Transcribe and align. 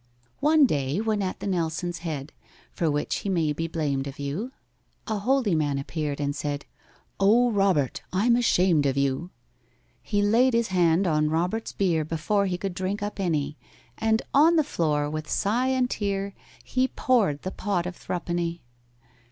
One 0.39 0.65
day, 0.65 0.99
when 0.99 1.21
at 1.21 1.41
the 1.41 1.45
Nelson's 1.45 1.99
Head 1.99 2.33
(For 2.71 2.89
which 2.89 3.17
he 3.17 3.29
may 3.29 3.53
be 3.53 3.67
blamed 3.67 4.07
of 4.07 4.17
you), 4.17 4.51
A 5.05 5.19
holy 5.19 5.53
man 5.53 5.77
appeared, 5.77 6.19
and 6.19 6.35
said, 6.35 6.65
"Oh, 7.19 7.51
ROBERT, 7.51 8.01
I'm 8.11 8.35
ashamed 8.35 8.87
of 8.87 8.97
you." 8.97 9.29
He 10.01 10.23
laid 10.23 10.55
his 10.55 10.69
hand 10.69 11.05
on 11.05 11.29
ROBERT'S 11.29 11.73
beer 11.73 12.03
Before 12.03 12.47
he 12.47 12.57
could 12.57 12.73
drink 12.73 13.03
up 13.03 13.19
any, 13.19 13.59
And 13.95 14.23
on 14.33 14.55
the 14.55 14.63
floor, 14.63 15.07
with 15.07 15.29
sigh 15.29 15.67
and 15.67 15.87
tear, 15.87 16.33
He 16.63 16.87
poured 16.87 17.43
the 17.43 17.51
pot 17.51 17.85
of 17.85 17.95
"thruppenny." 17.95 18.63